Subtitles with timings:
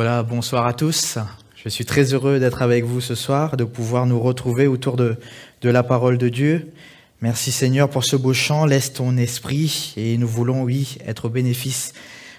[0.00, 1.18] Voilà, bonsoir à tous.
[1.56, 5.16] Je suis très heureux d'être avec vous ce soir, de pouvoir nous retrouver autour de,
[5.64, 6.70] la parole de Dieu.
[7.20, 8.64] Merci Seigneur pour ce beau chant.
[8.64, 11.94] Laisse ton esprit et nous voulons, oui, être au bénéfice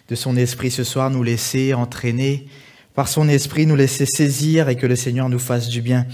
[0.07, 2.47] de son esprit ce soir, nous laisser entraîner
[2.95, 6.05] par son esprit, nous laisser saisir et que le Seigneur nous fasse du bien.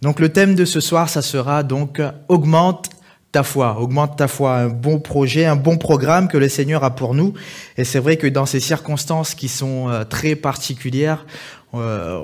[0.00, 2.88] Donc le thème de ce soir, ça sera donc augmente
[3.32, 6.94] ta foi, augmente ta foi, un bon projet, un bon programme que le Seigneur a
[6.94, 7.34] pour nous.
[7.76, 11.26] Et c'est vrai que dans ces circonstances qui sont euh, très particulières,
[11.74, 12.20] euh,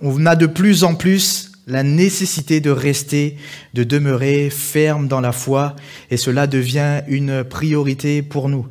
[0.00, 3.36] on a de plus en plus la nécessité de rester,
[3.74, 5.74] de demeurer ferme dans la foi,
[6.10, 8.66] et cela devient une priorité pour nous.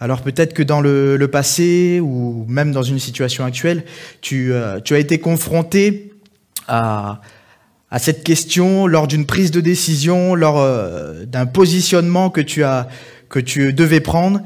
[0.00, 3.84] Alors peut-être que dans le, passé ou même dans une situation actuelle,
[4.20, 6.12] tu, euh, tu as été confronté
[6.68, 7.20] à,
[7.90, 12.88] à cette question lors d'une prise de décision, lors euh, d'un positionnement que tu as
[13.28, 14.40] que tu devais prendre,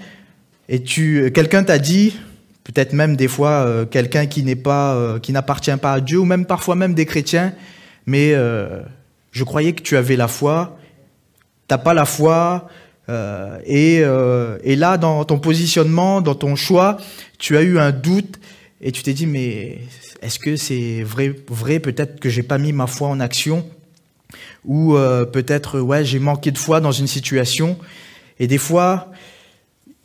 [0.69, 2.19] et tu quelqu'un t'a dit,
[2.65, 6.19] peut-être même des fois euh, quelqu'un qui n'est pas euh, qui n'appartient pas à Dieu
[6.19, 7.53] ou même parfois même des chrétiens,
[8.07, 8.35] mais
[9.33, 10.79] je croyais que tu avais la foi,
[11.69, 12.69] t'as pas la foi.
[13.67, 16.97] Et, et là, dans ton positionnement, dans ton choix,
[17.39, 18.41] tu as eu un doute
[18.81, 19.79] et tu t'es dit, mais
[20.23, 23.69] est-ce que c'est vrai, peut-être que j'ai pas mis ma foi en action
[24.65, 27.77] ou euh, peut-être ouais j'ai manqué de foi dans une situation
[28.39, 29.11] et des fois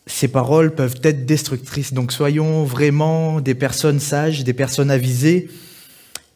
[0.07, 1.93] ces paroles peuvent être destructrices.
[1.93, 5.49] Donc soyons vraiment des personnes sages, des personnes avisées.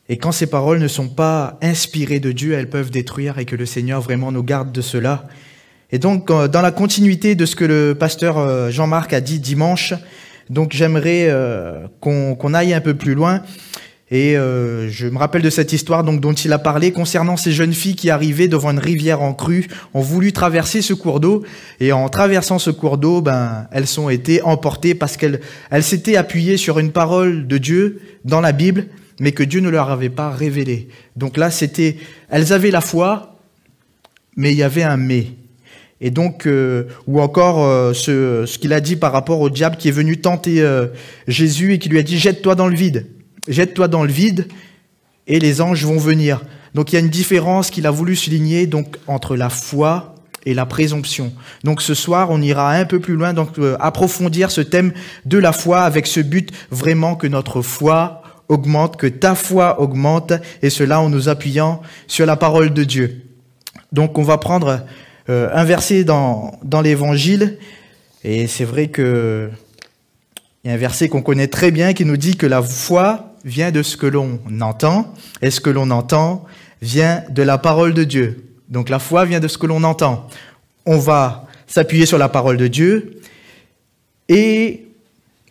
[0.10, 3.56] Et quand ces paroles ne sont pas inspirées de Dieu, elles peuvent détruire et que
[3.56, 5.28] le Seigneur vraiment nous garde de cela.
[5.94, 9.94] Et donc, dans la continuité de ce que le pasteur euh, Jean-Marc a dit dimanche,
[10.50, 13.42] donc j'aimerais euh, qu'on aille un peu plus loin.
[14.14, 17.72] Et euh, je me rappelle de cette histoire dont il a parlé concernant ces jeunes
[17.72, 21.45] filles qui arrivaient devant une rivière en crue, ont voulu traverser ce cours d'eau
[21.80, 25.39] et en traversant ce cours d'eau, ben elles ont été emportées parce qu'elles
[25.70, 28.87] elles s'étaient appuyées sur une parole de Dieu dans la Bible,
[29.21, 30.89] mais que Dieu ne leur avait pas révélée.
[31.16, 31.95] Donc là, c'était
[32.30, 33.37] elles avaient la foi,
[34.36, 35.27] mais il y avait un mais.
[36.02, 39.88] Et donc, euh, ou encore euh, ce, qu'il a dit par rapport au diable qui
[39.88, 40.88] est venu tenter euh,
[41.28, 43.06] Jésus et qui lui a dit jette-toi dans le vide,
[43.48, 44.48] jette-toi dans le vide,
[45.28, 46.42] et les anges vont venir.
[46.73, 50.56] Donc il y a une différence qu'il a voulu souligner donc entre la foi et
[50.56, 51.32] la présomption.
[51.64, 54.94] Donc ce soir, on ira un peu plus loin, donc approfondir ce thème
[55.26, 60.34] de la foi avec ce but vraiment que notre foi augmente, que ta foi augmente,
[60.64, 63.22] et cela en nous appuyant sur la parole de Dieu.
[63.92, 64.84] Donc on va prendre
[65.31, 67.58] euh, un verset dans, dans l'évangile,
[68.25, 69.49] et c'est vrai que
[70.64, 73.33] il y a un verset qu'on connaît très bien qui nous dit que la foi
[73.45, 76.43] vient de ce que l'on entend, et ce que l'on entend
[76.81, 78.45] vient de la parole de Dieu.
[78.67, 80.27] Donc la foi vient de ce que l'on entend.
[80.86, 83.21] On va s'appuyer sur la parole de Dieu,
[84.27, 84.86] et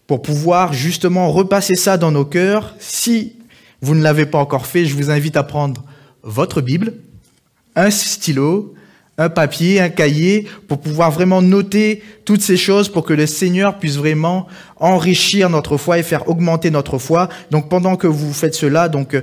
[0.07, 3.37] pour pouvoir justement repasser ça dans nos cœurs, si
[3.81, 5.83] vous ne l'avez pas encore fait, je vous invite à prendre
[6.23, 6.93] votre Bible,
[7.77, 8.75] un stylo,
[9.21, 13.79] un papier, un cahier, pour pouvoir vraiment noter toutes ces choses pour que le Seigneur
[13.79, 17.29] puisse vraiment enrichir notre foi et faire augmenter notre foi.
[17.51, 19.23] Donc pendant que vous faites cela, donc euh,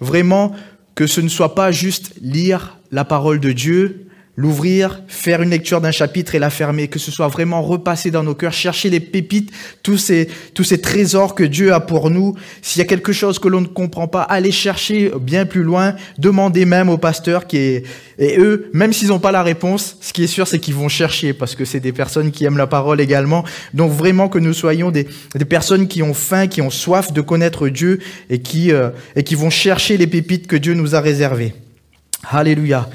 [0.00, 0.52] vraiment
[0.94, 4.06] que ce ne soit pas juste lire la parole de Dieu,
[4.36, 8.22] l'ouvrir, faire une lecture d'un chapitre et la fermer, que ce soit vraiment repassé dans
[8.22, 9.50] nos cœurs, chercher les pépites,
[9.82, 12.34] tous ces, tous ces trésors que Dieu a pour nous.
[12.62, 15.96] S'il y a quelque chose que l'on ne comprend pas, allez chercher bien plus loin,
[16.18, 17.82] demandez même au pasteur qui est,
[18.18, 20.88] et eux, même s'ils n'ont pas la réponse, ce qui est sûr, c'est qu'ils vont
[20.88, 23.44] chercher parce que c'est des personnes qui aiment la parole également.
[23.74, 27.20] Donc vraiment que nous soyons des, des personnes qui ont faim, qui ont soif de
[27.20, 27.98] connaître Dieu
[28.30, 31.52] et qui, euh, et qui vont chercher les pépites que Dieu nous a réservées.
[32.30, 32.88] Alléluia.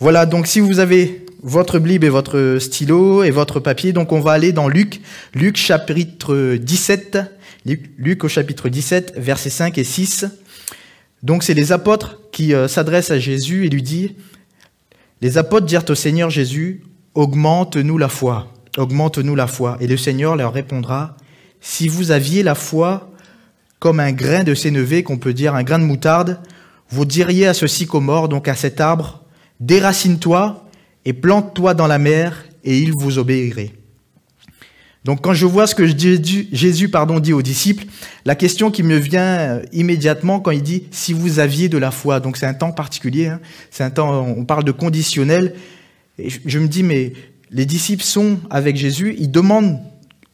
[0.00, 4.20] Voilà, donc si vous avez votre Bible et votre stylo et votre papier, donc on
[4.20, 5.00] va aller dans Luc,
[5.34, 7.18] Luc chapitre 17,
[7.64, 10.26] Luc, au chapitre 17, versets 5 et 6.
[11.24, 14.10] Donc c'est les apôtres qui euh, s'adressent à Jésus et lui disent,
[15.20, 16.84] les apôtres dirent au Seigneur Jésus,
[17.16, 19.78] augmente-nous la foi, augmente-nous la foi.
[19.80, 21.16] Et le Seigneur leur répondra,
[21.60, 23.10] si vous aviez la foi
[23.80, 26.38] comme un grain de sénévé, qu'on peut dire un grain de moutarde,
[26.88, 29.24] vous diriez à ce sycomore, donc à cet arbre,
[29.60, 30.68] Déracine-toi
[31.04, 33.72] et plante-toi dans la mer, et il vous obéirait.
[35.04, 37.86] Donc quand je vois ce que Jésus pardon, dit aux disciples,
[38.26, 41.90] la question qui me vient euh, immédiatement quand il dit si vous aviez de la
[41.90, 43.40] foi, donc c'est un temps particulier, hein,
[43.70, 45.54] c'est un temps, on parle de conditionnel,
[46.18, 47.14] et je me dis mais
[47.50, 49.78] les disciples sont avec Jésus, ils demandent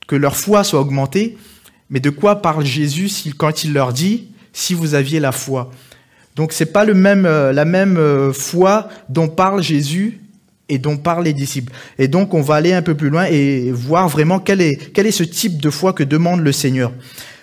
[0.08, 1.36] que leur foi soit augmentée,
[1.88, 5.70] mais de quoi parle Jésus quand il leur dit si vous aviez la foi
[6.34, 10.20] donc c'est pas le même, euh, la même euh, foi dont parle Jésus
[10.68, 11.72] et dont parlent les disciples.
[11.98, 15.06] Et donc on va aller un peu plus loin et voir vraiment quel est, quel
[15.06, 16.92] est ce type de foi que demande le Seigneur.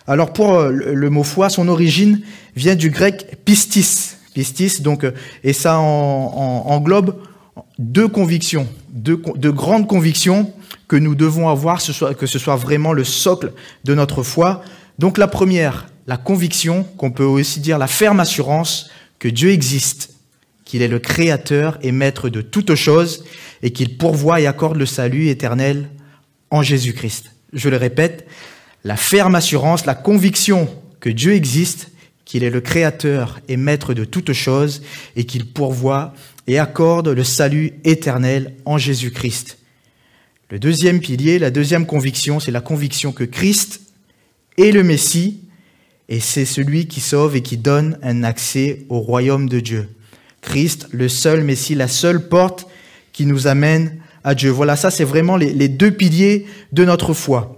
[0.08, 2.22] Alors pour euh, le mot foi, son origine
[2.56, 4.18] vient du grec pistis.
[4.34, 5.06] Pistis, donc,
[5.44, 7.18] et ça englobe
[7.80, 10.54] deux convictions, deux, de grandes convictions
[10.88, 11.82] que nous devons avoir,
[12.18, 13.52] que ce soit vraiment le socle
[13.84, 14.62] de notre foi.
[15.00, 18.90] Donc la première, la conviction, qu'on peut aussi dire la ferme assurance
[19.20, 20.12] que Dieu existe,
[20.66, 23.26] qu'il est le créateur et maître de toutes choses,
[23.62, 25.90] et qu'il pourvoit et accorde le salut éternel
[26.50, 27.32] en Jésus-Christ.
[27.54, 28.28] Je le répète,
[28.84, 30.70] la ferme assurance, la conviction
[31.00, 31.90] que Dieu existe,
[32.26, 34.82] qu'il est le créateur et maître de toutes choses,
[35.16, 36.14] et qu'il pourvoit
[36.48, 39.58] et accorde le salut éternel en Jésus-Christ.
[40.50, 43.82] Le deuxième pilier, la deuxième conviction, c'est la conviction que Christ
[44.58, 45.42] est le Messie,
[46.12, 49.88] et c'est celui qui sauve et qui donne un accès au royaume de Dieu.
[50.42, 52.68] Christ, le seul Messie, la seule porte
[53.14, 54.50] qui nous amène à Dieu.
[54.50, 57.58] Voilà, ça c'est vraiment les, deux piliers de notre foi.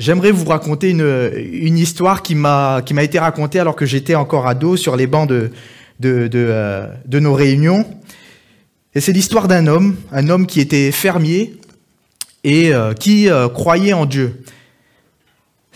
[0.00, 4.96] J'aimerais vous raconter une, histoire qui m'a été racontée alors que j'étais encore ado sur
[4.96, 5.52] les bancs de,
[6.00, 7.86] de, euh, nos réunions.
[8.96, 11.54] Et c'est l'histoire d'un homme, un homme qui était fermier
[12.42, 14.42] et euh, qui euh, croyait en Dieu.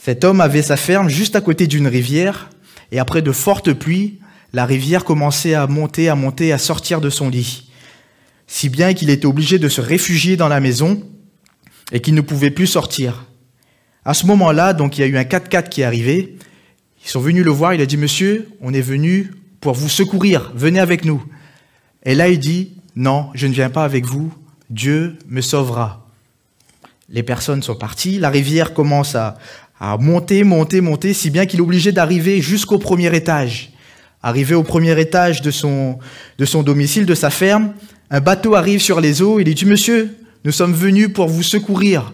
[0.06, 2.48] Cet homme avait sa ferme juste à côté d'une rivière
[2.92, 4.20] et après de fortes pluies,
[4.52, 7.72] la rivière commençait à monter, à monter, à sortir de son lit.
[8.46, 11.02] Si bien qu'il était obligé de se réfugier dans la maison
[11.90, 13.24] et qu'il ne pouvait plus sortir.
[14.04, 16.36] À ce moment-là, donc, il y a eu un 4x4 qui est arrivé.
[17.04, 17.74] Ils sont venus le voir.
[17.74, 20.52] Il a dit, monsieur, on est venu pour vous secourir.
[20.54, 21.24] Venez avec nous.
[22.04, 24.32] Et là, il dit, non, je ne viens pas avec vous.
[24.70, 26.06] Dieu me sauvera.
[27.08, 28.20] Les personnes sont parties.
[28.20, 29.36] La rivière commence à,
[29.80, 33.72] à monter, monter, monter, si bien qu'il est obligé d'arriver jusqu'au premier étage.
[34.22, 35.98] Arrivé au premier étage de son,
[36.62, 37.74] domicile, de sa ferme,
[38.10, 39.38] un bateau arrive sur les eaux.
[39.38, 42.12] Il dit, monsieur, nous sommes venus pour vous secourir.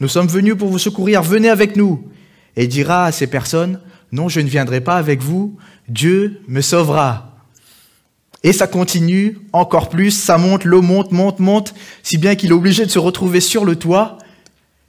[0.00, 2.08] Nous sommes venus pour vous secourir, venez avec nous.
[2.56, 3.80] Et il dira à ces personnes,
[4.12, 5.56] non, je ne viendrai pas avec vous,
[5.88, 7.36] Dieu me sauvera.
[8.42, 12.54] Et ça continue encore plus, ça monte, l'eau monte, monte, monte, si bien qu'il est
[12.54, 14.16] obligé de se retrouver sur le toit.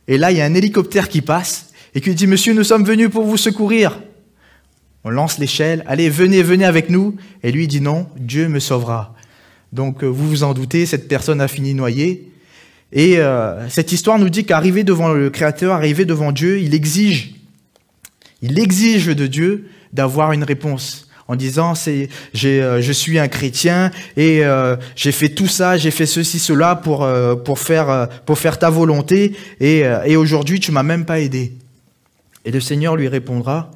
[0.08, 2.86] Et là, il y a un hélicoptère qui passe et qui dit, monsieur, nous sommes
[2.86, 4.00] venus pour vous secourir.
[5.04, 7.16] On lance l'échelle, allez, venez, venez avec nous.
[7.44, 9.16] Et lui dit, non, Dieu me sauvera.
[9.74, 12.32] Donc, euh, vous vous en doutez, cette personne a fini noyée.
[12.94, 17.36] Et euh, cette histoire nous dit qu'arrivé devant le Créateur, arrivé devant Dieu, il exige,
[18.42, 22.10] il exige de Dieu d'avoir une réponse en disant c'est
[22.44, 24.42] euh, je suis un chrétien et
[24.98, 27.08] j'ai fait tout ça, j'ai fait ceci cela pour
[27.46, 31.54] pour faire pour faire ta volonté et, et aujourd'hui tu m'as même pas aidé.
[32.46, 33.72] Et le Seigneur lui répondra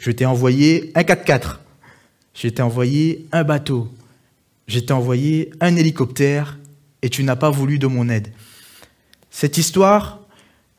[0.00, 1.58] je t'ai envoyé un 4x4.
[2.34, 3.92] Je t'ai envoyé un bateau.
[4.66, 6.58] Je t'ai envoyé un hélicoptère
[7.02, 8.32] et tu n'as pas voulu de mon aide.
[9.30, 10.20] Cette histoire,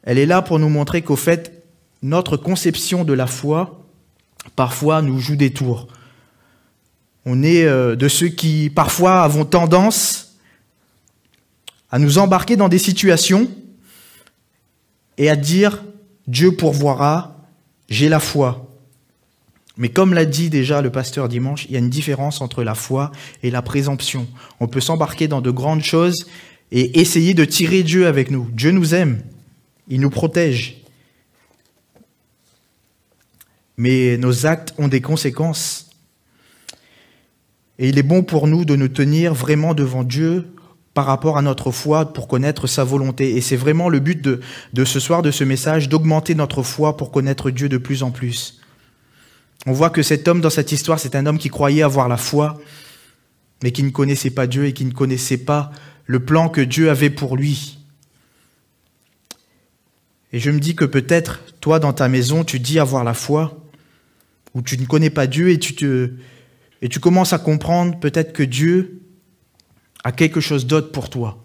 [0.01, 1.63] elle est là pour nous montrer qu'au fait,
[2.01, 3.85] notre conception de la foi,
[4.55, 5.87] parfois, nous joue des tours.
[7.25, 10.35] On est euh, de ceux qui, parfois, avons tendance
[11.91, 13.51] à nous embarquer dans des situations
[15.19, 15.83] et à dire
[16.31, 17.35] Dieu pourvoira,
[17.89, 18.73] j'ai la foi.
[19.75, 22.73] Mais comme l'a dit déjà le pasteur dimanche, il y a une différence entre la
[22.73, 23.11] foi
[23.43, 24.25] et la présomption.
[24.61, 26.25] On peut s'embarquer dans de grandes choses
[26.71, 28.47] et essayer de tirer Dieu avec nous.
[28.53, 29.21] Dieu nous aime,
[29.89, 30.77] il nous protège.
[33.75, 35.89] Mais nos actes ont des conséquences.
[37.77, 40.47] Et il est bon pour nous de nous tenir vraiment devant Dieu
[40.93, 43.35] par rapport à notre foi pour connaître sa volonté.
[43.35, 44.41] Et c'est vraiment le but de,
[44.73, 48.11] de ce soir, de ce message, d'augmenter notre foi pour connaître Dieu de plus en
[48.11, 48.59] plus.
[49.65, 52.17] On voit que cet homme dans cette histoire, c'est un homme qui croyait avoir la
[52.17, 52.59] foi,
[53.63, 55.71] mais qui ne connaissait pas Dieu et qui ne connaissait pas
[56.05, 57.77] le plan que Dieu avait pour lui.
[60.33, 63.57] Et je me dis que peut-être, toi, dans ta maison, tu dis avoir la foi,
[64.53, 66.11] ou tu ne connais pas Dieu et tu, te,
[66.81, 69.00] et tu commences à comprendre peut-être que Dieu
[70.03, 71.43] a quelque chose d'autre pour toi.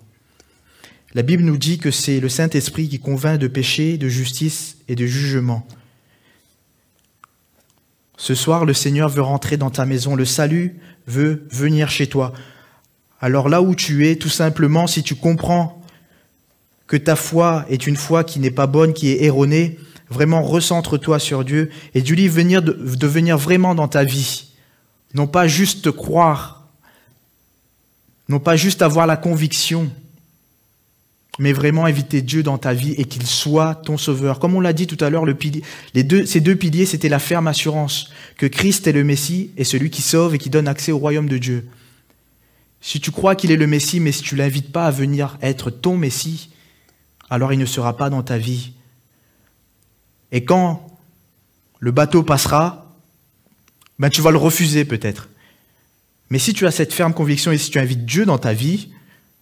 [1.15, 4.95] La Bible nous dit que c'est le Saint-Esprit qui convainc de péché, de justice et
[4.95, 5.67] de jugement.
[8.17, 12.33] Ce soir, le Seigneur veut rentrer dans ta maison, le salut veut venir chez toi.
[13.21, 15.83] Alors là où tu es, tout simplement, si tu comprends
[16.87, 21.19] que ta foi est une foi qui n'est pas bonne, qui est erronée, vraiment recentre-toi
[21.19, 24.53] sur Dieu et du lui venir de, de venir vraiment dans ta vie.
[25.15, 26.56] Non pas juste te croire,
[28.29, 29.91] non pas juste avoir la conviction,
[31.39, 34.39] mais vraiment inviter Dieu dans ta vie et qu'il soit ton sauveur.
[34.39, 37.47] Comme on l'a dit tout à l'heure, les deux, ces deux piliers, c'était la ferme
[37.47, 40.99] assurance que Christ est le Messie et celui qui sauve et qui donne accès au
[40.99, 41.69] royaume de Dieu.
[42.81, 45.71] Si tu crois qu'il est le Messie, mais si tu l'invites pas à venir être
[45.71, 46.51] ton Messie,
[47.29, 48.73] alors il ne sera pas dans ta vie.
[50.33, 50.87] Et quand
[51.81, 52.95] le bateau passera,
[53.99, 55.29] ben tu vas le refuser peut-être.
[56.31, 58.91] Mais si tu as cette ferme conviction et si tu invites Dieu dans ta vie,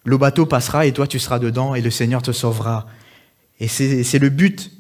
[0.05, 2.87] le bateau passera et toi tu seras dedans et le Seigneur te sauvera.
[3.61, 4.71] Et c'est le but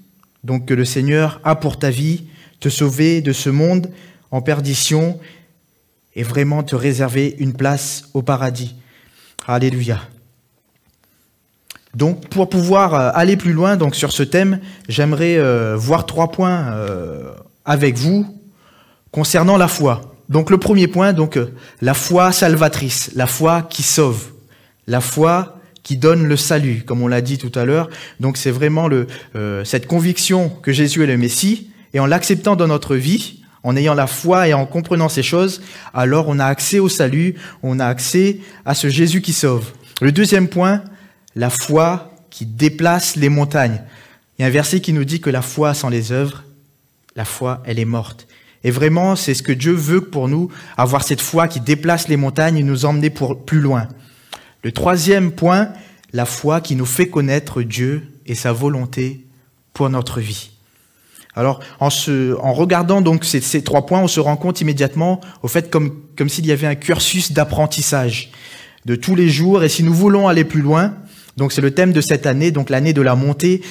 [0.42, 2.24] donc que le Seigneur a pour ta vie,
[2.60, 3.90] te sauver de ce monde
[4.30, 5.18] en perdition
[6.14, 8.74] et vraiment te réserver une place au paradis.
[9.46, 10.00] Alléluia.
[11.94, 16.30] Donc, pour pouvoir euh, aller plus loin donc sur ce thème, j'aimerais euh, voir trois
[16.30, 17.32] points euh,
[17.64, 18.26] avec vous
[19.12, 20.13] concernant la foi.
[20.28, 21.38] Donc, le premier point, donc
[21.80, 24.32] la foi salvatrice, la foi qui sauve,
[24.86, 27.90] la foi qui donne le salut, comme on l'a dit tout à l'heure.
[28.20, 29.06] Donc, c'est vraiment le,
[29.64, 33.94] cette conviction que Jésus est le Messie, et en l'acceptant dans notre vie, en ayant
[33.94, 35.62] la foi et en comprenant ces choses,
[35.94, 39.72] alors on a accès au salut, on a accès à ce Jésus qui sauve.
[40.00, 40.82] Le deuxième point,
[41.34, 43.82] la foi qui déplace les montagnes.
[44.38, 46.44] Il y a un verset qui nous dit que la foi sans les œuvres,
[47.16, 48.26] la foi, elle est morte.
[48.64, 52.16] Et vraiment, c'est ce que Dieu veut pour nous, avoir cette foi qui déplace les
[52.16, 53.88] montagnes et nous emmener pour plus loin.
[54.62, 55.68] Le troisième point,
[56.14, 59.26] la foi qui nous fait connaître Dieu et sa volonté
[59.74, 60.50] pour notre vie.
[61.36, 65.20] Alors, en, se, en regardant donc ces, ces, trois points, on se rend compte immédiatement
[65.42, 68.30] au fait comme, comme s'il y avait un cursus d'apprentissage
[68.86, 69.64] de tous les jours.
[69.64, 70.94] Et si nous voulons aller plus loin,
[71.36, 73.62] donc c'est le thème de cette année, donc l'année de la montée,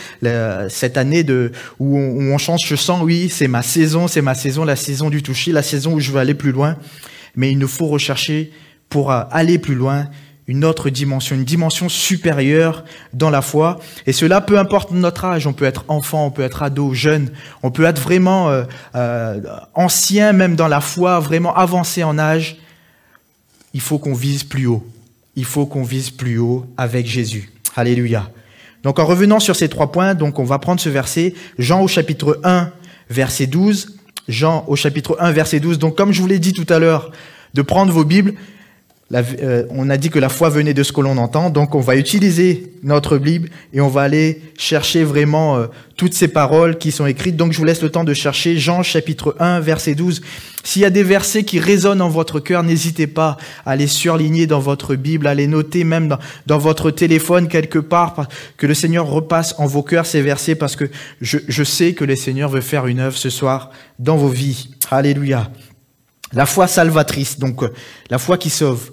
[0.69, 2.61] cette année de où on, où on change.
[2.65, 5.93] Je sens, oui, c'est ma saison, c'est ma saison, la saison du toucher, la saison
[5.93, 6.77] où je veux aller plus loin.
[7.35, 8.51] Mais il nous faut rechercher
[8.89, 10.09] pour aller plus loin
[10.47, 13.79] une autre dimension, une dimension supérieure dans la foi.
[14.05, 17.31] Et cela, peu importe notre âge, on peut être enfant, on peut être ado, jeune,
[17.61, 18.63] on peut être vraiment euh,
[18.95, 19.41] euh,
[19.73, 22.57] ancien même dans la foi, vraiment avancé en âge.
[23.73, 24.85] Il faut qu'on vise plus haut.
[25.35, 27.52] Il faut qu'on vise plus haut avec Jésus.
[27.75, 28.31] Alléluia.
[28.83, 31.87] Donc en revenant sur ces trois points, donc on va prendre ce verset, Jean au
[31.87, 32.71] chapitre 1,
[33.09, 33.97] verset 12.
[34.27, 35.79] Jean au chapitre 1, verset 12.
[35.79, 37.11] Donc comme je vous l'ai dit tout à l'heure,
[37.53, 38.33] de prendre vos Bibles,
[39.11, 41.81] euh, on a dit que la foi venait de ce que l'on entend, donc on
[41.81, 45.67] va utiliser notre Bible et on va aller chercher vraiment euh,
[45.97, 47.35] toutes ces paroles qui sont écrites.
[47.35, 50.21] Donc je vous laisse le temps de chercher Jean chapitre 1 verset 12.
[50.63, 54.47] S'il y a des versets qui résonnent en votre cœur, n'hésitez pas à les surligner
[54.47, 56.17] dans votre Bible, à les noter même
[56.47, 60.75] dans, votre téléphone quelque part, que le Seigneur repasse en vos cœurs ces versets parce
[60.75, 60.85] que
[61.21, 63.69] je, je sais que le Seigneur veut faire une œuvre ce soir
[63.99, 64.69] dans vos vies.
[64.89, 65.51] Alléluia.
[66.33, 67.69] La foi salvatrice, donc euh,
[68.09, 68.91] la foi qui sauve.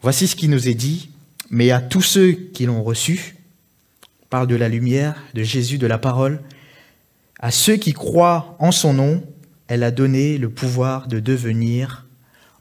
[0.00, 1.10] Voici ce qui nous est dit,
[1.50, 3.36] mais à tous ceux qui l'ont reçu,
[4.30, 6.40] parle de la lumière, de Jésus, de la parole,
[7.40, 9.22] à ceux qui croient en son nom,
[9.68, 12.06] elle a donné le pouvoir de devenir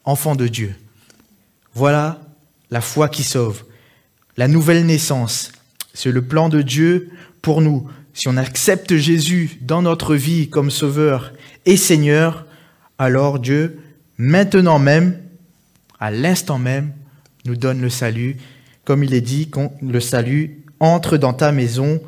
[0.03, 0.75] enfants de Dieu.
[1.73, 2.21] Voilà
[2.69, 3.63] la foi qui sauve,
[4.35, 5.51] la nouvelle naissance.
[5.93, 7.89] C'est le plan de Dieu pour nous.
[8.13, 11.33] Si on accepte Jésus dans notre vie comme Sauveur
[11.65, 12.45] et Seigneur,
[12.97, 13.79] alors Dieu,
[14.17, 15.19] maintenant même,
[15.99, 16.93] à l'instant même,
[17.45, 18.37] nous donne le salut.
[18.85, 19.49] Comme il est dit,
[19.81, 21.99] le salut entre dans ta maison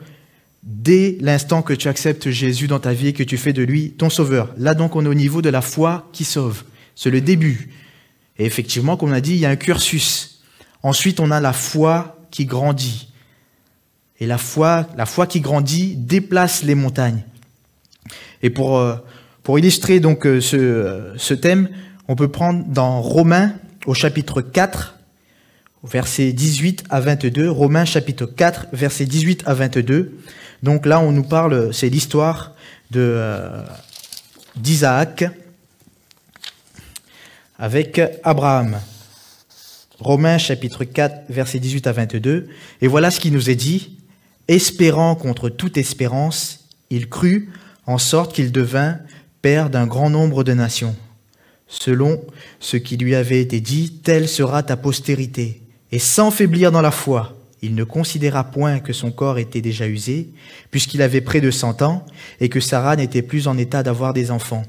[0.63, 3.92] dès l'instant que tu acceptes Jésus dans ta vie et que tu fais de lui
[3.92, 4.54] ton sauveur.
[4.58, 6.63] Là donc on est au niveau de la foi qui sauve.
[6.96, 7.70] C'est le début.
[8.38, 10.42] Et effectivement, comme on a dit, il y a un cursus.
[10.84, 13.10] Ensuite, on a la foi qui grandit.
[14.20, 14.86] Et la foi,
[15.30, 17.24] qui grandit déplace les montagnes.
[18.42, 18.96] Et pour, euh,
[19.44, 21.70] pour illustrer donc euh, euh, ce thème,
[22.10, 23.54] on peut prendre dans Romains
[23.86, 24.96] au chapitre 4,
[25.84, 30.18] versets 18 à 22, Romains chapitre 4, versets 18 à 22.
[30.63, 32.56] Donc là, on nous parle, c'est l'histoire
[32.89, 33.62] de euh,
[34.56, 35.24] d'Isaac
[37.60, 38.80] avec Abraham.
[40.00, 42.50] Romains chapitre 4, versets 18 à 22.
[42.82, 43.98] Et voilà ce qui nous est dit.
[44.48, 47.50] Espérant contre toute espérance, il crut
[47.86, 48.98] en sorte qu'il devint
[49.44, 50.96] père d'un grand nombre de nations.
[51.69, 52.19] Selon
[52.59, 55.61] ce qui lui avait été dit, telle sera ta postérité.
[55.91, 59.88] Et sans faiblir dans la foi, il ne considéra point que son corps était déjà
[59.88, 60.29] usé,
[60.71, 62.05] puisqu'il avait près de cent ans,
[62.39, 64.63] et que Sarah n'était plus en état d'avoir des enfants.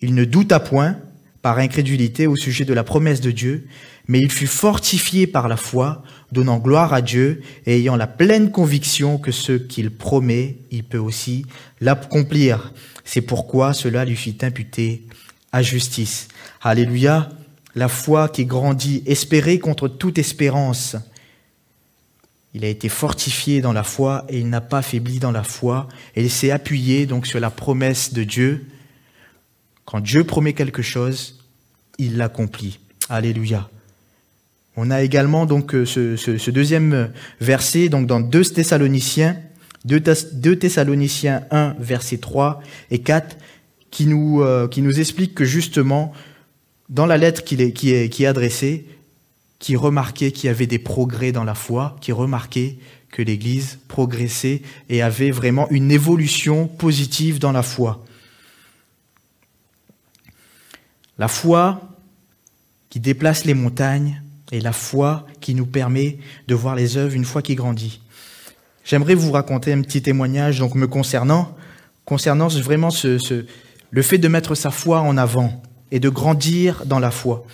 [0.00, 0.96] Il ne douta point,
[1.42, 3.66] par incrédulité au sujet de la promesse de Dieu,
[4.08, 8.50] mais il fut fortifié par la foi, donnant gloire à Dieu et ayant la pleine
[8.50, 11.44] conviction que ce qu'il promet, il peut aussi
[11.80, 12.72] l'accomplir.
[13.04, 15.02] C'est pourquoi cela lui fit imputer
[15.52, 16.28] à justice.
[16.62, 17.30] Alléluia
[17.74, 20.96] la foi qui grandit, espérer contre toute espérance.
[22.52, 25.88] Il a été fortifié dans la foi et il n'a pas faibli dans la foi
[26.16, 28.66] et il s'est appuyé donc sur la promesse de Dieu.
[29.84, 31.44] Quand Dieu promet quelque chose,
[31.98, 32.80] il l'accomplit.
[33.08, 33.68] Alléluia.
[34.76, 39.36] On a également donc ce, ce, deuxième verset donc dans 2 Thessaloniciens
[39.84, 43.36] 2 Thessaloniciens 1, versets 3 et 4,
[43.90, 46.12] qui nous, euh, qui nous explique que justement,
[46.88, 48.86] dans la lettre qui est, qui est, qui est adressée,
[49.58, 52.78] qui remarquait qu'il y avait des progrès dans la foi, qui remarquait
[53.10, 58.04] que l'Église progressait et avait vraiment une évolution positive dans la foi.
[61.18, 61.82] La foi
[62.88, 66.18] qui déplace les montagnes et la foi qui nous permet
[66.48, 68.00] de voir les œuvres une fois qu'il grandit.
[68.84, 71.56] J'aimerais vous raconter un petit témoignage donc me concernant,
[72.04, 73.44] concernant vraiment ce,
[73.90, 77.44] le fait de mettre sa foi en avant et de grandir dans la foi.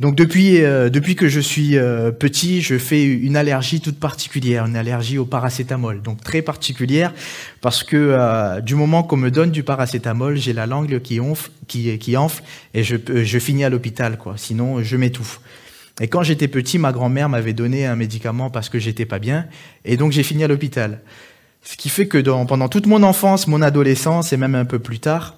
[0.00, 4.66] Donc depuis, euh, depuis que je suis euh, petit, je fais une allergie toute particulière,
[4.66, 7.14] une allergie au paracétamol, donc très particulière
[7.60, 11.50] parce que euh, du moment qu'on me donne du paracétamol, j'ai la langue qui enfle,
[11.68, 12.16] qui, qui
[12.74, 14.34] et je, je finis à l'hôpital, quoi.
[14.36, 15.40] Sinon, je m'étouffe.
[16.00, 19.46] Et quand j'étais petit, ma grand-mère m'avait donné un médicament parce que j'étais pas bien,
[19.84, 21.02] et donc j'ai fini à l'hôpital.
[21.62, 24.98] Ce qui fait que pendant toute mon enfance, mon adolescence et même un peu plus
[24.98, 25.36] tard,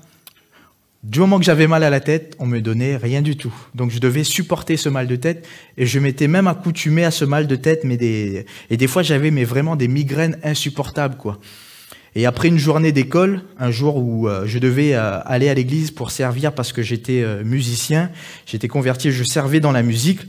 [1.03, 3.55] du moment que j'avais mal à la tête, on me donnait rien du tout.
[3.75, 7.25] Donc je devais supporter ce mal de tête et je m'étais même accoutumé à ce
[7.25, 11.39] mal de tête, mais des et des fois j'avais vraiment des migraines insupportables quoi.
[12.17, 15.91] Et après une journée d'école, un jour où euh, je devais euh, aller à l'église
[15.91, 18.11] pour servir parce que j'étais euh, musicien,
[18.47, 20.21] j'étais converti, je servais dans la musique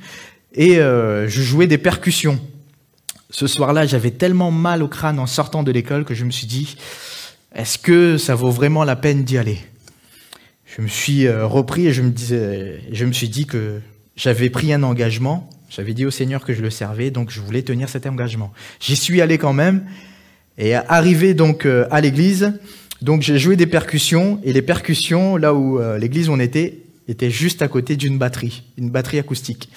[0.54, 2.40] et je jouais des percussions.
[3.30, 6.48] Ce soir-là, j'avais tellement mal au crâne en sortant de l'école que je me suis
[6.48, 6.78] dit,
[7.54, 9.60] est-ce que ça vaut vraiment la peine d'y aller?
[10.78, 13.80] Je me suis euh, repris et je me, disais, je me suis dit que
[14.16, 15.50] j'avais pris un engagement.
[15.70, 18.54] J'avais dit au Seigneur que je le servais, donc je voulais tenir cet engagement.
[18.80, 19.86] J'y suis allé quand même.
[20.60, 22.54] Et arrivé donc euh, à l'église,
[23.02, 27.30] donc j'ai joué des percussions et les percussions là où euh, l'église on était était
[27.30, 29.70] juste à côté d'une batterie, une batterie acoustique.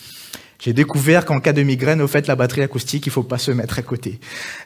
[0.61, 3.51] J'ai découvert qu'en cas de migraine, au fait, la batterie acoustique, il faut pas se
[3.51, 4.21] mettre à côté.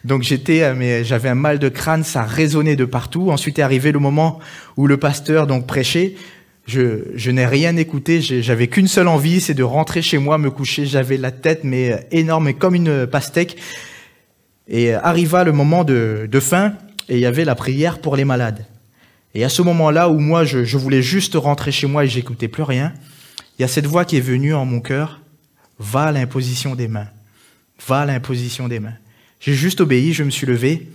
[0.04, 3.30] Donc j'étais, mais j'avais un mal de crâne, ça résonnait de partout.
[3.30, 4.40] Ensuite est arrivé le moment
[4.76, 6.16] où le pasteur donc prêchait.
[6.66, 8.20] Je, n'ai rien écouté.
[8.20, 10.86] J'avais qu'une seule envie, c'est de rentrer chez moi, me coucher.
[10.86, 13.56] J'avais la tête mais énorme, comme une pastèque.
[14.66, 16.74] Et arriva le moment de, de fin,
[17.08, 18.64] et il y avait la prière pour les malades.
[19.34, 22.48] Et à ce moment-là où moi je, je voulais juste rentrer chez moi et j'écoutais
[22.48, 22.94] plus rien,
[23.58, 25.20] il y a cette voix qui est venue en mon cœur
[25.78, 27.08] va à l'imposition des mains.
[27.86, 28.94] Va à l'imposition des mains.
[29.40, 30.88] J'ai juste obéi, je me suis levé.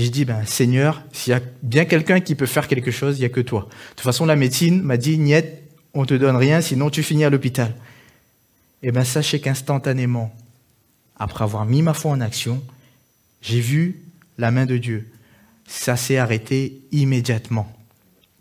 [0.00, 3.18] Et j'ai dit, ben, Seigneur, s'il y a bien quelqu'un qui peut faire quelque chose,
[3.18, 3.68] il n'y a que toi.
[3.68, 5.44] De toute façon, la médecine m'a dit, niet,
[5.92, 7.74] on te donne rien, sinon tu finis à l'hôpital.
[8.82, 10.34] Eh ben, sachez qu'instantanément,
[11.16, 12.62] après avoir mis ma foi en action,
[13.42, 14.00] j'ai vu
[14.38, 15.06] la main de Dieu.
[15.68, 17.70] Ça s'est arrêté immédiatement.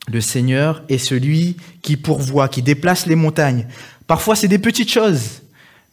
[0.08, 3.67] Le Seigneur est celui qui pourvoit, qui déplace les montagnes.
[4.08, 5.41] Parfois, c'est des petites choses.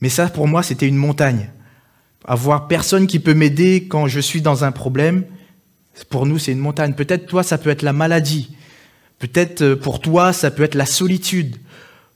[0.00, 1.50] Mais ça, pour moi, c'était une montagne.
[2.24, 5.24] Avoir personne qui peut m'aider quand je suis dans un problème,
[6.04, 6.94] pour nous, c'est une montagne.
[6.94, 8.56] Peut-être toi, ça peut être la maladie.
[9.18, 11.56] Peut-être euh, pour toi, ça peut être la solitude.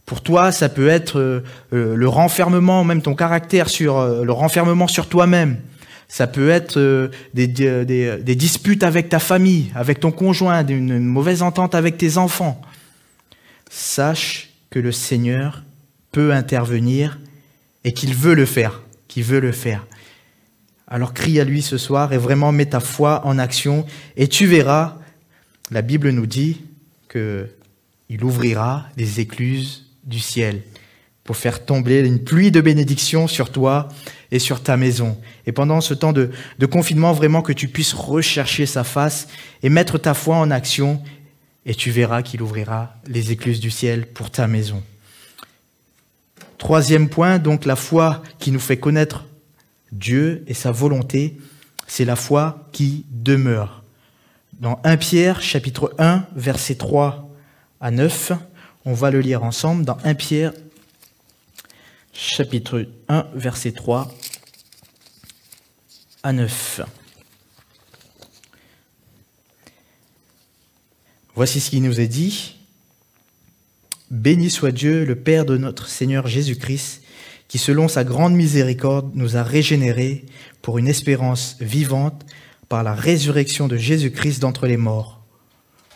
[0.05, 4.89] Pour toi, ça peut être euh, euh, le renfermement, même ton caractère sur le renfermement
[4.89, 5.59] sur toi-même.
[6.09, 7.47] Ça peut être des,
[8.35, 12.61] disputes avec ta famille, avec ton conjoint, une mauvaise entente avec tes enfants.
[13.71, 15.63] Sache que le Seigneur
[16.11, 17.21] peut intervenir
[17.85, 19.87] et qu'il veut le faire, qu'il veut le faire.
[20.91, 24.47] Alors crie à lui ce soir et vraiment mets ta foi en action et tu
[24.47, 24.97] verras,
[25.71, 26.63] la Bible nous dit
[27.09, 27.49] que
[28.09, 30.63] il ouvrira les écluses du ciel
[31.23, 33.87] pour faire tomber une pluie de bénédictions sur toi
[34.33, 35.17] et sur ta maison.
[35.47, 39.29] Et pendant ce temps de, de confinement, vraiment que tu puisses rechercher sa face
[39.63, 41.01] et mettre ta foi en action
[41.67, 44.83] et tu verras qu'il ouvrira les écluses du ciel pour ta maison.
[46.59, 49.25] Troisième point, donc la foi qui nous fait connaître
[49.93, 51.39] Dieu et sa volonté,
[51.87, 53.83] c'est la foi qui demeure.
[54.61, 57.29] Dans 1 Pierre chapitre 1 verset 3
[57.81, 58.33] à 9,
[58.85, 60.53] on va le lire ensemble dans 1 Pierre
[62.13, 64.13] chapitre 1 verset 3
[66.23, 66.83] à 9.
[71.35, 72.57] Voici ce qui nous est dit.
[74.11, 77.03] Béni soit Dieu, le Père de notre Seigneur Jésus-Christ,
[77.51, 80.25] qui selon sa grande miséricorde nous a régénérés
[80.63, 82.25] pour une espérance vivante
[82.69, 85.21] par la résurrection de Jésus-Christ d'entre les morts,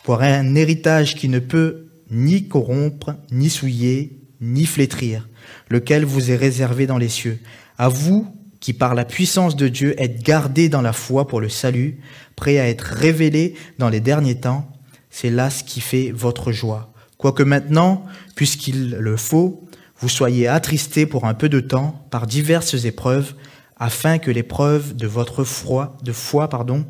[0.03, 5.29] pour un héritage qui ne peut ni corrompre, ni souiller, ni flétrir,
[5.69, 7.39] lequel vous est réservé dans les cieux.
[7.77, 8.27] À vous
[8.59, 11.99] qui par la puissance de Dieu êtes gardés dans la foi pour le salut,
[12.35, 14.69] prêts à être révélés dans les derniers temps,
[15.09, 19.67] c'est là ce qui fait votre joie quoique maintenant, puisqu'il le faut,
[20.05, 23.33] vous soyez attristés pour un peu de temps par diverses épreuves,
[23.75, 26.85] afin que l'épreuve de votre foi, de foi pardon,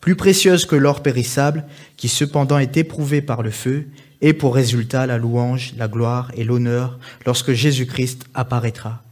[0.00, 1.64] plus précieuse que l'or périssable,
[1.96, 3.88] qui cependant est éprouvé par le feu,
[4.20, 9.02] et pour résultat la louange, la gloire et l'honneur lorsque Jésus-Christ apparaîtra.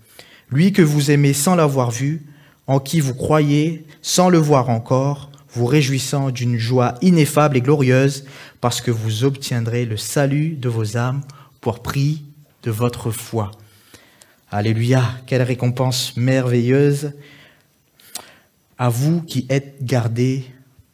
[0.53, 2.23] Lui que vous aimez sans l'avoir vu,
[2.69, 8.25] en qui vous croyez sans le voir encore, vous réjouissant d'une joie ineffable et glorieuse,
[8.61, 11.23] parce que vous obtiendrez le salut de vos âmes
[11.61, 12.23] pour prix
[12.63, 13.51] de votre foi.
[14.51, 17.13] Alléluia, quelle récompense merveilleuse
[18.79, 20.47] à vous qui êtes gardés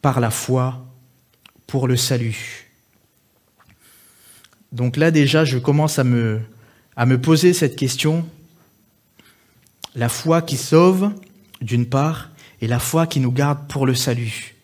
[0.03, 0.87] par la foi
[1.67, 2.71] pour le salut.
[4.73, 6.41] Donc là déjà, je commence à me,
[6.97, 8.27] à me poser cette question.
[9.95, 11.13] La foi qui sauve,
[11.61, 14.57] d'une part, et la foi qui nous garde pour le salut.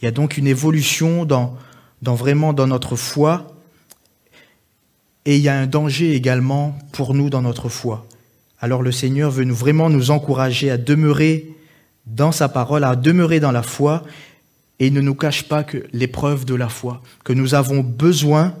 [0.00, 1.56] Il y a donc une évolution dans,
[2.02, 3.55] dans vraiment dans notre foi,
[5.26, 8.06] et il y a un danger également pour nous dans notre foi.
[8.60, 11.48] Alors le Seigneur veut nous, vraiment nous encourager à demeurer
[12.06, 14.04] dans sa parole, à demeurer dans la foi,
[14.78, 18.54] et il ne nous cache pas que l'épreuve de la foi, que nous avons besoin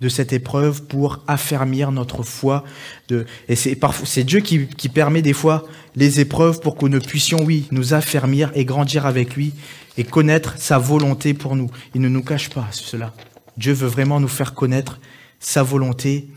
[0.00, 2.64] de cette épreuve pour affermir notre foi.
[3.08, 7.00] De, et c'est, c'est Dieu qui, qui permet des fois les épreuves pour que nous
[7.00, 9.52] puissions, oui, nous affermir et grandir avec lui
[9.98, 11.70] et connaître sa volonté pour nous.
[11.94, 13.12] Il ne nous cache pas cela.
[13.58, 14.98] Dieu veut vraiment nous faire connaître
[15.40, 16.28] sa volonté.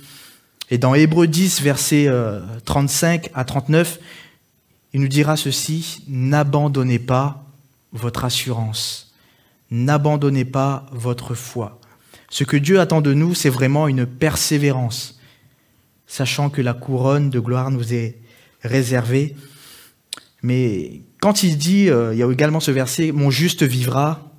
[0.71, 2.09] Et dans Hébreu 10, versets
[2.65, 3.99] 35 à 39,
[4.93, 7.45] il nous dira ceci, n'abandonnez pas
[7.91, 9.13] votre assurance,
[9.69, 11.79] n'abandonnez pas votre foi.
[12.29, 15.19] Ce que Dieu attend de nous, c'est vraiment une persévérance,
[16.07, 18.17] sachant que la couronne de gloire nous est
[18.63, 19.35] réservée.
[20.41, 24.31] Mais quand il dit, euh, il y a également ce verset, mon juste vivra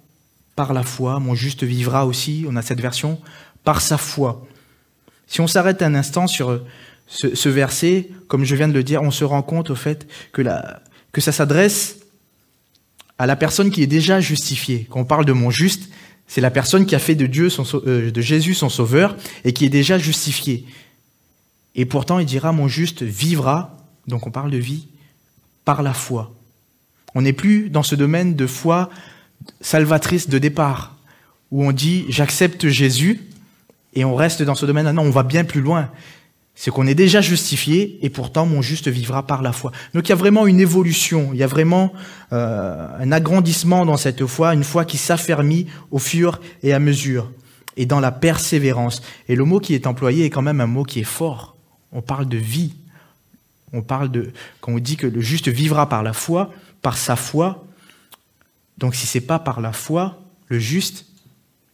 [0.57, 3.20] par la foi, mon juste vivra aussi, on a cette version,
[3.64, 4.46] par sa foi.
[5.27, 6.61] Si on s'arrête un instant sur
[7.07, 10.43] ce, verset, comme je viens de le dire, on se rend compte au fait que,
[11.19, 11.97] ça s'adresse
[13.19, 14.87] à la personne qui est déjà justifiée.
[14.91, 15.91] Quand on parle de mon juste,
[16.27, 17.49] c'est la personne qui a fait de, Dieu
[17.87, 20.65] euh, de Jésus son sauveur et qui est déjà justifiée.
[21.75, 24.89] Et pourtant, il dira, mon juste vivra, donc on parle de vie,
[25.65, 26.33] par la foi.
[27.15, 28.91] On n'est plus dans ce domaine de foi
[29.61, 30.97] salvatrice de départ,
[31.51, 33.21] où on dit, j'accepte Jésus,
[33.94, 34.90] et on reste dans ce domaine.
[34.92, 35.90] Non, on va bien plus loin
[36.54, 39.72] c'est qu'on est déjà justifié et pourtant mon juste vivra par la foi.
[39.92, 41.92] Donc il y a vraiment une évolution, il y a vraiment
[42.33, 47.30] euh, un agrandissement dans cette foi, une foi qui s'affermit au fur et à mesure
[47.76, 49.02] et dans la persévérance.
[49.28, 51.57] Et le mot qui est employé est quand même un mot qui est fort.
[51.90, 52.74] On parle de vie.
[53.72, 56.52] On parle de quand on dit que le juste vivra par la foi,
[56.83, 57.64] par sa foi.
[58.78, 61.07] Donc si c'est pas par la foi, le juste,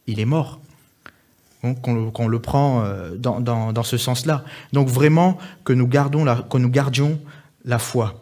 [0.07, 0.59] il est mort
[1.61, 4.43] qu'on le, prend euh, dans, ce sens-là.
[4.73, 7.19] Donc vraiment que nous, gardons la, gardions
[7.65, 8.21] la foi.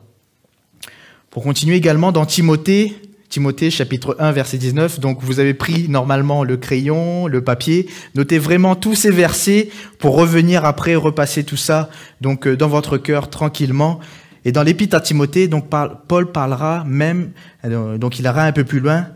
[1.29, 2.95] Pour continuer également dans Timothée,
[3.29, 8.39] Timothée chapitre 1 verset 19, donc vous avez pris normalement le crayon, le papier, notez
[8.39, 11.89] vraiment tous ces versets pour revenir après repasser tout ça
[12.21, 13.99] donc euh, dans votre cœur tranquillement.
[14.45, 15.69] Et dans l'épître à Timothée, donc
[16.07, 17.31] Paul parlera même,
[17.65, 19.07] euh, donc il ira un peu plus loin,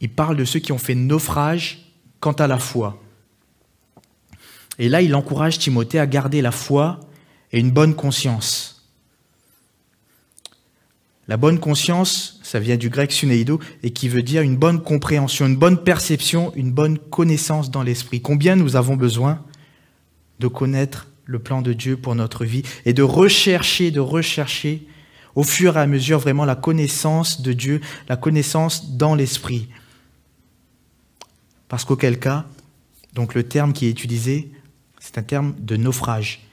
[0.00, 2.98] il parle de ceux qui ont fait naufrage quant à la foi.
[4.82, 6.98] Et là, il encourage Timothée à garder la foi
[7.52, 8.84] et une bonne conscience.
[11.28, 15.46] La bonne conscience, ça vient du grec suneido, et qui veut dire une bonne compréhension,
[15.46, 18.22] une bonne perception, une bonne connaissance dans l'esprit.
[18.22, 19.44] Combien nous avons besoin
[20.40, 24.84] de connaître le plan de Dieu pour notre vie et de rechercher, de rechercher
[25.36, 29.68] au fur et à mesure vraiment la connaissance de Dieu, la connaissance dans l'esprit.
[31.68, 32.46] Parce qu'auquel cas,
[33.12, 34.50] donc le terme qui est utilisé,
[35.02, 36.46] c'est un terme de naufrage.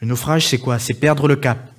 [0.00, 0.78] Le naufrage, c'est quoi?
[0.78, 1.72] C'est perdre le cap.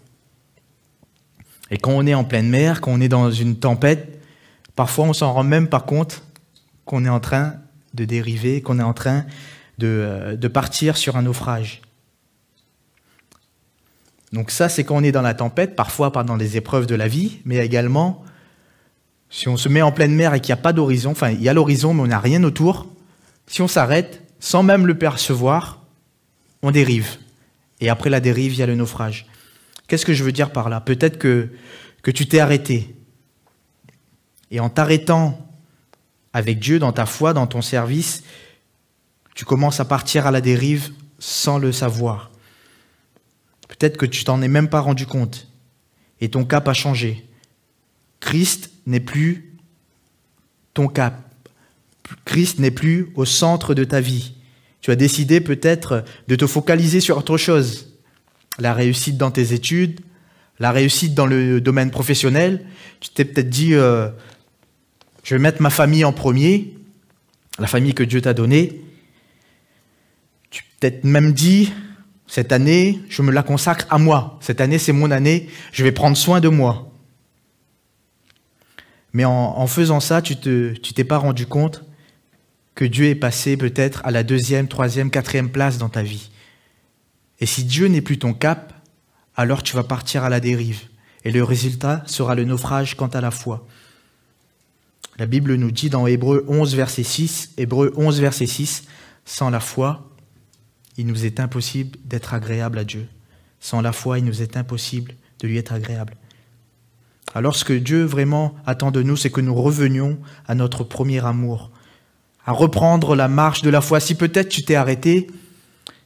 [1.69, 4.19] Et quand on est en pleine mer, quand on est dans une tempête,
[4.75, 6.23] parfois on s'en rend même pas compte
[6.85, 7.53] qu'on est en train
[7.93, 9.23] de dériver, qu'on est en train
[9.77, 11.83] de, euh, de, partir sur un naufrage.
[14.33, 17.07] Donc ça, c'est quand on est dans la tempête, parfois pendant les épreuves de la
[17.07, 18.23] vie, mais également
[19.29, 21.43] si on se met en pleine mer et qu'il n'y a pas d'horizon, enfin il
[21.43, 22.87] y a l'horizon mais on n'a rien autour,
[23.45, 25.83] si on s'arrête, sans même le percevoir,
[26.61, 27.17] on dérive.
[27.81, 29.25] Et après la dérive, il y a le naufrage.
[29.87, 30.81] Qu'est-ce que je veux dire par là?
[30.81, 31.49] Peut-être que,
[32.11, 32.95] tu t'es arrêté.
[34.51, 35.47] Et en t'arrêtant
[36.33, 38.23] avec Dieu dans ta foi, dans ton service,
[39.35, 42.31] tu commences à partir à la dérive sans le savoir.
[43.67, 45.47] Peut-être que tu t'en es même pas rendu compte.
[46.21, 47.27] Et ton cap a changé.
[48.19, 49.57] Christ n'est plus
[50.73, 51.28] ton cap.
[52.25, 54.33] Christ n'est plus au centre de ta vie.
[54.81, 57.93] Tu as décidé peut-être de te focaliser sur autre chose.
[58.59, 60.01] La réussite dans tes études,
[60.59, 62.65] la réussite dans le domaine professionnel.
[62.99, 64.09] Tu t'es peut-être dit, euh,
[65.23, 66.75] je vais mettre ma famille en premier,
[67.57, 68.81] la famille que Dieu t'a donnée.
[70.49, 71.71] Tu t'es peut-être même dit,
[72.27, 74.37] cette année, je me la consacre à moi.
[74.41, 76.91] Cette année, c'est mon année, je vais prendre soin de moi.
[79.13, 81.83] Mais en, faisant ça, tu ne t'es pas rendu compte
[82.79, 86.29] que Dieu est passé peut-être à la deuxième, troisième, quatrième place dans ta vie.
[87.41, 88.73] Et si Dieu n'est plus ton cap,
[89.35, 90.83] alors tu vas partir à la dérive.
[91.25, 93.67] Et le résultat sera le naufrage quant à la foi.
[95.17, 98.85] La Bible nous dit dans Hébreu 11, verset 6, Hébreu 11, verset 6,
[99.25, 100.09] sans la foi,
[100.95, 103.09] il nous est impossible d'être agréable à Dieu.
[103.59, 106.15] Sans la foi, il nous est impossible de lui être agréable.
[107.35, 111.25] Alors ce que Dieu vraiment attend de nous, c'est que nous revenions à notre premier
[111.25, 111.71] amour,
[112.45, 113.99] à reprendre la marche de la foi.
[113.99, 115.27] Si peut-être tu t'es arrêté,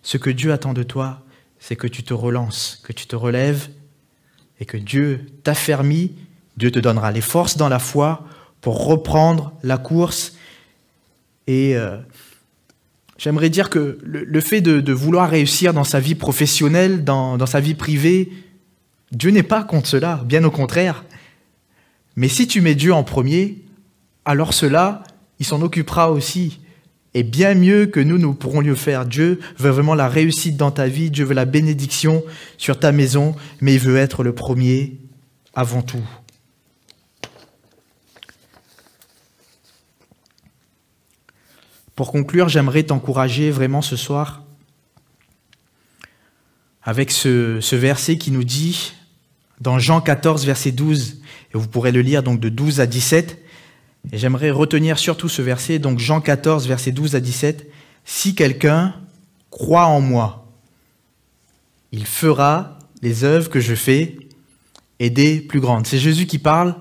[0.01, 1.21] ce que Dieu attend de toi,
[1.59, 3.69] c'est que tu te relances, que tu te relèves
[4.59, 6.11] et que Dieu t'affermit,
[6.57, 8.25] Dieu te donnera les forces dans la foi
[8.61, 10.35] pour reprendre la course.
[11.47, 11.97] Et euh,
[13.17, 17.59] j'aimerais dire que le, fait de, vouloir réussir dans sa vie professionnelle, dans, dans sa
[17.59, 18.31] vie privée,
[19.11, 21.05] Dieu n'est pas contre cela, bien au contraire.
[22.15, 23.61] Mais si tu mets Dieu en premier,
[24.25, 25.03] alors cela,
[25.39, 26.59] il s'en occupera aussi.
[27.13, 29.05] Et bien mieux que nous, nous pourrons le faire.
[29.05, 32.23] Dieu veut vraiment la réussite dans ta vie, Dieu veut la bénédiction
[32.57, 34.97] sur ta maison, mais il veut être le premier
[35.53, 36.03] avant tout.
[41.95, 44.43] Pour conclure, j'aimerais t'encourager vraiment ce soir
[46.83, 48.93] avec ce, verset qui nous dit,
[49.61, 51.21] dans Jean 14, verset 12,
[51.53, 53.42] et vous pourrez le lire donc de 12 à 17,
[54.11, 57.69] j'aimerais retenir surtout ce verset, donc Jean 14, verset 12 à 17.
[58.05, 58.95] Si quelqu'un
[59.49, 60.51] croit en moi,
[61.91, 64.17] il fera les œuvres que je fais
[64.99, 65.87] et des plus grandes.
[65.87, 66.75] C'est Jésus qui parle,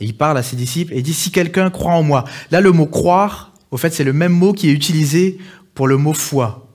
[0.00, 2.24] et il parle à ses disciples, et dit, si quelqu'un croit en moi.
[2.50, 5.38] Là, le mot croire, au fait, c'est le même mot qui est utilisé
[5.74, 6.71] pour le mot foi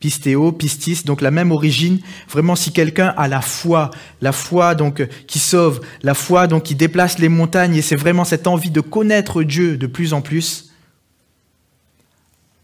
[0.00, 2.00] pistéo, pistis, donc la même origine.
[2.28, 6.74] Vraiment, si quelqu'un a la foi, la foi donc qui sauve, la foi donc qui
[6.74, 10.72] déplace les montagnes, et c'est vraiment cette envie de connaître Dieu de plus en plus,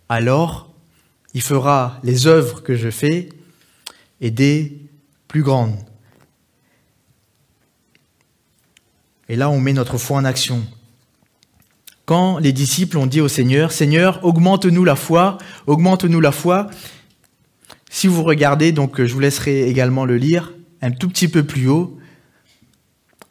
[0.08, 0.70] alors
[1.34, 3.28] il fera les œuvres que je fais
[4.20, 4.80] et des
[5.28, 5.76] plus grandes.
[9.28, 10.64] Et là, on met notre foi en action.
[12.06, 16.68] Quand les disciples ont dit au Seigneur, Seigneur, augmente-nous la foi, augmente-nous la foi,
[17.96, 21.66] si vous regardez, donc je vous laisserai également le lire, un tout petit peu plus
[21.66, 21.96] haut,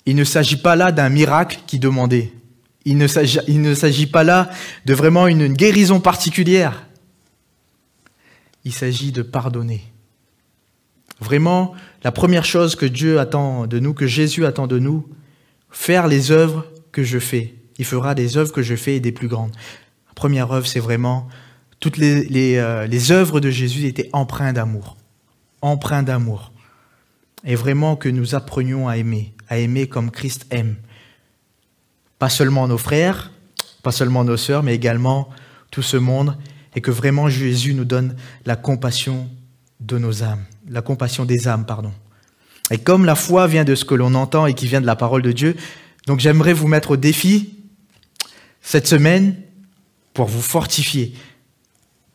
[0.08, 2.34] il ne s'agit pas là d'un miracle qui demandait.
[2.84, 3.06] Il ne
[3.76, 4.50] s'agit pas là
[4.86, 6.88] de vraiment une guérison particulière.
[8.64, 9.84] Il s'agit de pardonner.
[11.20, 15.08] Vraiment, la première chose que Dieu attend de nous, que Jésus attend de nous,
[15.70, 17.54] faire les œuvres que je fais.
[17.78, 19.56] Il fera des œuvres que je fais et des plus grandes.
[20.08, 21.28] La première œuvre, c'est vraiment
[21.86, 24.98] toutes les, euh, les, œuvres de Jésus étaient empreintes d'amour.
[25.62, 26.52] Empreintes d'amour.
[27.44, 30.78] Et vraiment que nous apprenions à aimer, à aimer comme Christ aime.
[32.18, 33.32] Pas seulement nos frères,
[33.84, 35.30] pas seulement nos sœurs, mais également
[35.70, 36.36] tout ce monde.
[36.76, 38.16] Et que vraiment Jésus nous donne
[38.48, 39.30] la compassion
[39.80, 40.44] de nos âmes.
[40.68, 41.92] La compassion des âmes, pardon.
[42.72, 44.96] Et comme la foi vient de ce que l'on entend et qui vient de la
[44.96, 45.56] parole de Dieu,
[46.08, 47.60] donc j'aimerais vous mettre au défi
[48.64, 49.36] cette semaine
[50.16, 51.14] pour vous fortifier,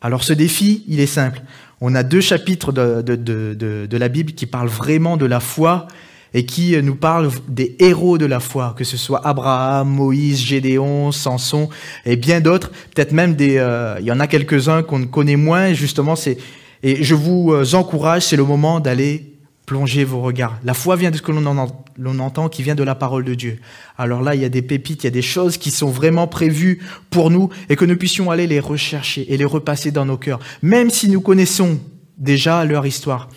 [0.01, 1.41] alors ce défi, il est simple.
[1.79, 5.87] On a deux chapitres de, de, la Bible qui parlent vraiment de la foi
[6.33, 11.11] et qui nous parlent des héros de la foi, que ce soit Abraham, Moïse, Gédéon,
[11.11, 11.69] Samson
[12.05, 12.71] et bien d'autres.
[12.93, 15.73] Peut-être même des, euh, il y en a quelques-uns qu'on connaît moins.
[15.73, 16.37] Justement, c'est
[16.83, 19.30] et je vous euh, encourage, c'est le moment d'aller
[19.71, 20.59] Plongez vos regards.
[20.65, 23.57] La foi vient de ce que l'on entend, qui vient de la parole de Dieu.
[23.97, 26.27] Alors là, il y a des pépites, il y a des choses qui sont vraiment
[26.27, 30.17] prévues pour nous et que nous puissions aller les rechercher et les repasser dans nos
[30.17, 30.41] cœurs.
[30.61, 31.79] Même si nous connaissons
[32.17, 33.29] déjà leur histoire,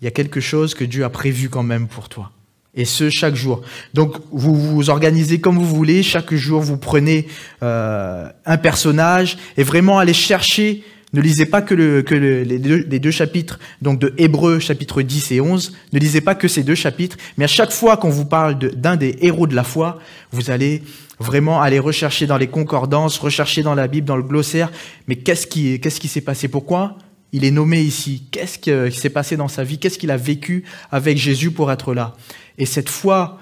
[0.00, 2.32] il y a quelque chose que Dieu a prévu quand même pour toi.
[2.74, 3.62] Et ce, chaque jour.
[3.94, 6.02] Donc, vous vous organisez comme vous voulez.
[6.02, 7.28] Chaque jour, vous prenez
[7.62, 13.98] euh, un personnage et vraiment allez chercher ne lisez pas que, les, deux, chapitres, donc
[13.98, 17.48] de Hébreu chapitre 10 et 11, ne lisez pas que ces deux chapitres, mais à
[17.48, 19.98] chaque fois qu'on vous parle d'un des héros de la foi,
[20.30, 20.82] vous allez
[21.18, 24.72] vraiment aller rechercher dans les concordances, rechercher dans la Bible, dans le glossaire,
[25.06, 26.48] mais qu'est-ce qui s'est passé?
[26.48, 26.96] Pourquoi
[27.32, 28.24] il est nommé ici?
[28.30, 29.78] Qu'est-ce qui s'est passé dans sa vie?
[29.78, 32.14] Qu'est-ce qu'il a vécu avec Jésus pour être là?
[32.56, 33.38] Et cette foi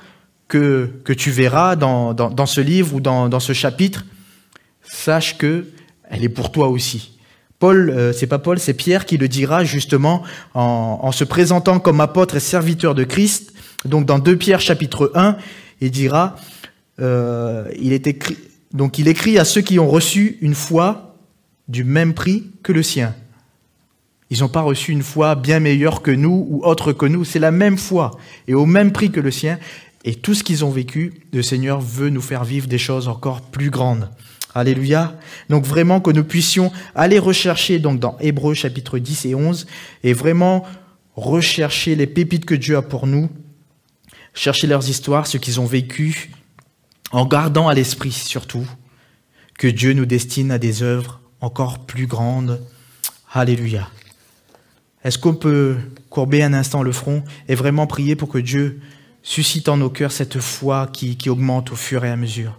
[0.48, 4.04] que, tu verras dans, dans, ce livre ou dans, dans ce chapitre,
[4.82, 5.66] sache que
[6.10, 7.19] elle est pour toi aussi
[7.60, 10.22] Paul, euh, c'est pas Paul, c'est Pierre qui le dira justement
[10.54, 13.52] en, se présentant comme apôtre et serviteur de Christ.
[13.84, 15.36] Donc dans 2 Pierre chapitre 1,
[15.82, 16.36] il dira,
[17.00, 17.70] euh,
[18.72, 21.16] donc il écrit à ceux qui ont reçu une foi
[21.68, 23.14] du même prix que le sien.
[24.30, 27.38] Ils n'ont pas reçu une foi bien meilleure que nous ou autre que nous, c'est
[27.38, 28.12] la même foi
[28.48, 29.58] et au même prix que le sien.
[30.04, 33.42] Et tout ce qu'ils ont vécu, le Seigneur veut nous faire vivre des choses encore
[33.42, 34.08] plus grandes.
[34.54, 35.16] Alléluia.
[35.48, 39.66] Donc vraiment que nous puissions aller rechercher donc dans Hébreux chapitre 10 et 11
[40.02, 40.64] et vraiment
[41.14, 43.28] rechercher les pépites que Dieu a pour nous,
[44.34, 46.30] chercher leurs histoires, ce qu'ils ont vécu,
[47.12, 48.66] en gardant à l'esprit surtout
[49.58, 52.60] que Dieu nous destine à des œuvres encore plus grandes.
[53.32, 53.88] Alléluia.
[55.04, 55.76] Est-ce qu'on peut
[56.08, 58.80] courber un instant le front et vraiment prier pour que Dieu
[59.22, 62.58] suscite en nos cœurs cette foi qui, qui augmente au fur et à mesure?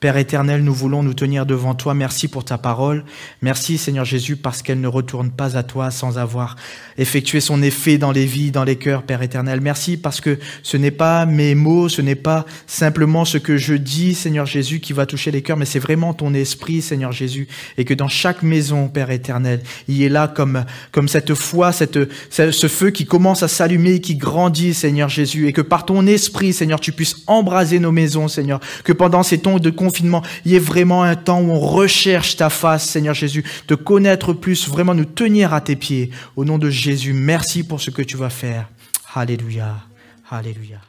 [0.00, 1.92] Père éternel, nous voulons nous tenir devant toi.
[1.92, 3.04] Merci pour ta parole.
[3.42, 6.54] Merci Seigneur Jésus parce qu'elle ne retourne pas à toi sans avoir
[6.98, 9.60] effectué son effet dans les vies, dans les cœurs, Père éternel.
[9.60, 13.74] Merci parce que ce n'est pas mes mots, ce n'est pas simplement ce que je
[13.74, 17.48] dis, Seigneur Jésus, qui va toucher les cœurs, mais c'est vraiment ton esprit, Seigneur Jésus.
[17.76, 22.68] Et que dans chaque maison, Père éternel, il est là comme, comme cette foi, ce
[22.68, 25.48] feu qui commence à s'allumer, qui grandit, Seigneur Jésus.
[25.48, 28.60] Et que par ton esprit, Seigneur, tu puisses embraser nos maisons, Seigneur.
[28.84, 29.70] Que pendant ces temps de
[30.44, 34.32] il y ait vraiment un temps où on recherche ta face, Seigneur Jésus, de connaître
[34.32, 36.10] plus, vraiment nous tenir à tes pieds.
[36.36, 38.68] Au nom de Jésus, merci pour ce que tu vas faire.
[39.14, 39.76] Alléluia.
[40.30, 40.87] Alléluia.